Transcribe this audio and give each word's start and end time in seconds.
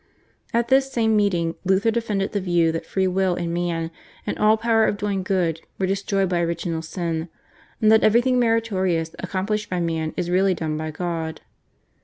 At 0.51 0.69
this 0.69 0.91
same 0.91 1.15
meeting 1.15 1.53
Luther 1.63 1.91
defended 1.91 2.31
the 2.31 2.41
view 2.41 2.71
that 2.71 2.87
free 2.87 3.05
will 3.05 3.35
in 3.35 3.53
man 3.53 3.91
and 4.25 4.35
all 4.39 4.57
power 4.57 4.85
of 4.87 4.97
doing 4.97 5.21
good 5.21 5.61
were 5.77 5.85
destroyed 5.85 6.27
by 6.27 6.39
original 6.39 6.81
sin, 6.81 7.29
and 7.79 7.91
that 7.91 8.03
everything 8.03 8.39
meritorious 8.39 9.13
accomplished 9.19 9.69
by 9.69 9.79
man 9.79 10.15
is 10.17 10.31
really 10.31 10.55
done 10.55 10.75
by 10.75 10.89
God. 10.89 11.41